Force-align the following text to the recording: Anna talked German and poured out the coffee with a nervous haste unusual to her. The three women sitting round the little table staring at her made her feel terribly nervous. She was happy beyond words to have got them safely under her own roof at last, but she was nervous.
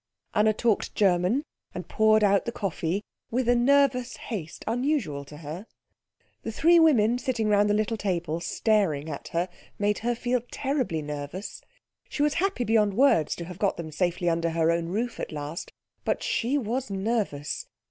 Anna 0.33 0.51
talked 0.51 0.95
German 0.95 1.43
and 1.75 1.87
poured 1.87 2.23
out 2.23 2.45
the 2.45 2.51
coffee 2.51 3.03
with 3.29 3.47
a 3.47 3.53
nervous 3.55 4.17
haste 4.17 4.63
unusual 4.65 5.23
to 5.25 5.37
her. 5.37 5.67
The 6.41 6.51
three 6.51 6.79
women 6.79 7.19
sitting 7.19 7.47
round 7.49 7.69
the 7.69 7.75
little 7.75 7.97
table 7.97 8.39
staring 8.39 9.11
at 9.11 9.27
her 9.27 9.47
made 9.77 9.99
her 9.99 10.15
feel 10.15 10.41
terribly 10.49 11.03
nervous. 11.03 11.61
She 12.09 12.23
was 12.23 12.33
happy 12.41 12.63
beyond 12.63 12.95
words 12.95 13.35
to 13.35 13.45
have 13.45 13.59
got 13.59 13.77
them 13.77 13.91
safely 13.91 14.27
under 14.27 14.49
her 14.49 14.71
own 14.71 14.87
roof 14.87 15.19
at 15.19 15.31
last, 15.31 15.71
but 16.03 16.23
she 16.23 16.57
was 16.57 16.89
nervous. 16.89 17.67